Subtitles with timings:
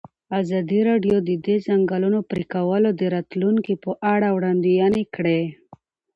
[0.41, 5.41] ازادي راډیو د د ځنګلونو پرېکول د راتلونکې په اړه وړاندوینې کړې.